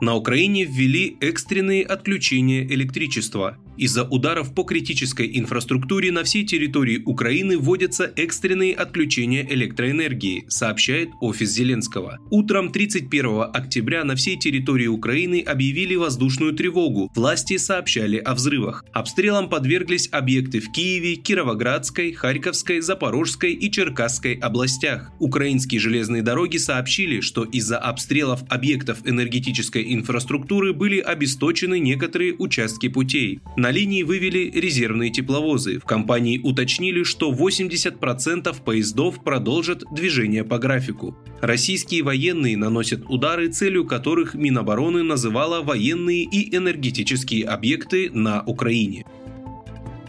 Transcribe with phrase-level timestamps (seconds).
[0.00, 3.58] На Украине ввели экстренные отключения электричества.
[3.78, 11.50] Из-за ударов по критической инфраструктуре на всей территории Украины вводятся экстренные отключения электроэнергии, сообщает офис
[11.50, 12.18] Зеленского.
[12.30, 17.10] Утром 31 октября на всей территории Украины объявили воздушную тревогу.
[17.14, 18.84] Власти сообщали о взрывах.
[18.92, 25.12] Обстрелам подверглись объекты в Киеве, Кировоградской, Харьковской, Запорожской и Черкасской областях.
[25.20, 33.40] Украинские железные дороги сообщили, что из-за обстрелов объектов энергетической инфраструктуры были обесточены некоторые участки путей.
[33.56, 35.78] На линии вывели резервные тепловозы.
[35.78, 41.16] В компании уточнили, что 80% поездов продолжат движение по графику.
[41.40, 49.04] Российские военные наносят удары, целью которых Минобороны называла военные и энергетические объекты на Украине.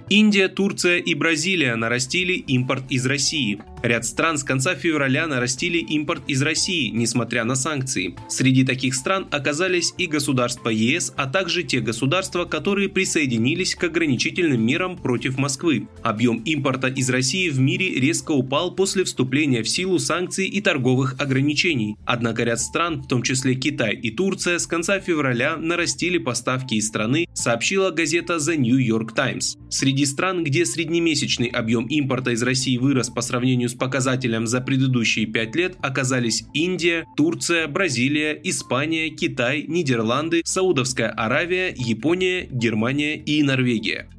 [0.10, 3.60] Индия, Турция и Бразилия нарастили импорт из России.
[3.82, 8.14] Ряд стран с конца февраля нарастили импорт из России, несмотря на санкции.
[8.28, 14.66] Среди таких стран оказались и государства ЕС, а также те государства, которые присоединились к ограничительным
[14.66, 15.88] мерам против Москвы.
[16.04, 21.16] Объем импорта из России в мире резко упал после вступления в силу санкций и торговых
[21.18, 21.96] ограничений.
[22.06, 26.88] Однако ряд стран, в том числе Китай и Турция, с конца февраля нарастили поставки из
[26.88, 29.58] страны, сообщила газета The New York Times.
[29.70, 35.26] Среди стран, где среднемесячный объем импорта из России вырос по сравнению с показателем за предыдущие
[35.26, 44.10] пять лет оказались Индия, Турция, Бразилия, Испания, Китай, Нидерланды, Саудовская Аравия, Япония, Германия и Норвегия.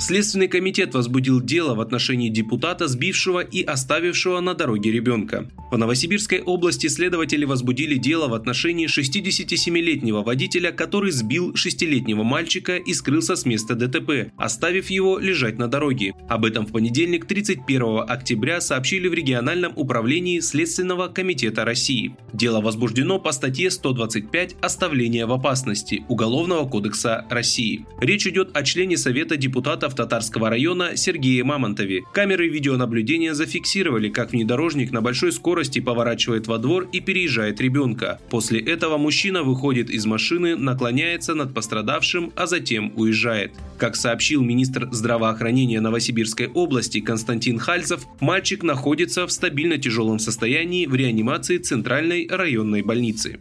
[0.00, 5.50] Следственный комитет возбудил дело в отношении депутата, сбившего и оставившего на дороге ребенка.
[5.72, 12.94] В Новосибирской области следователи возбудили дело в отношении 67-летнего водителя, который сбил 6-летнего мальчика и
[12.94, 16.14] скрылся с места ДТП, оставив его лежать на дороге.
[16.28, 22.16] Об этом в понедельник 31 октября сообщили в региональном управлении Следственного комитета России.
[22.32, 27.84] Дело возбуждено по статье 125 «Оставление в опасности» Уголовного кодекса России.
[28.00, 32.04] Речь идет о члене Совета депутатов депутатов Татарского района Сергее Мамонтове.
[32.12, 38.18] Камеры видеонаблюдения зафиксировали, как внедорожник на большой скорости поворачивает во двор и переезжает ребенка.
[38.30, 43.52] После этого мужчина выходит из машины, наклоняется над пострадавшим, а затем уезжает.
[43.78, 50.94] Как сообщил министр здравоохранения Новосибирской области Константин Хальцев, мальчик находится в стабильно тяжелом состоянии в
[50.94, 53.38] реанимации Центральной районной больницы.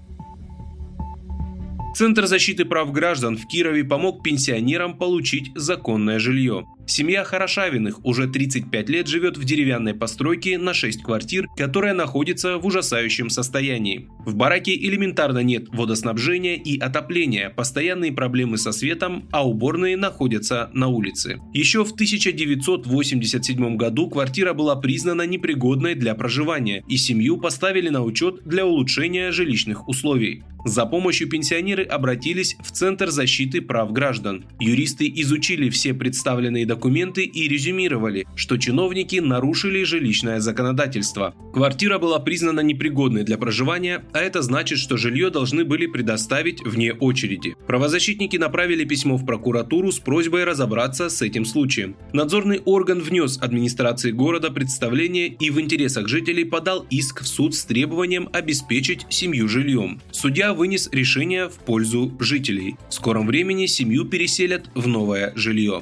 [1.97, 6.68] Центр защиты прав граждан в Кирове помог пенсионерам получить законное жилье.
[6.90, 12.66] Семья Хорошавиных уже 35 лет живет в деревянной постройке на 6 квартир, которая находится в
[12.66, 14.08] ужасающем состоянии.
[14.20, 20.88] В бараке элементарно нет водоснабжения и отопления, постоянные проблемы со светом, а уборные находятся на
[20.88, 21.42] улице.
[21.53, 28.44] Еще в 1987 году квартира была признана непригодной для проживания, и семью поставили на учет
[28.46, 30.44] для улучшения жилищных условий.
[30.66, 34.46] За помощью пенсионеры обратились в Центр защиты прав граждан.
[34.59, 41.34] Юристы изучили все представленные документы документы и резюмировали, что чиновники нарушили жилищное законодательство.
[41.52, 46.94] Квартира была признана непригодной для проживания, а это значит, что жилье должны были предоставить вне
[46.94, 47.56] очереди.
[47.66, 51.96] Правозащитники направили письмо в прокуратуру с просьбой разобраться с этим случаем.
[52.14, 57.66] Надзорный орган внес администрации города представление и в интересах жителей подал иск в суд с
[57.66, 60.00] требованием обеспечить семью жильем.
[60.12, 62.76] Судья вынес решение в пользу жителей.
[62.90, 65.82] В скором времени семью переселят в новое жилье.